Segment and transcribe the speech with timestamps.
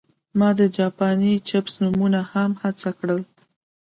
[0.39, 3.21] ما د جاپاني چپس نومونه هم هڅه کړل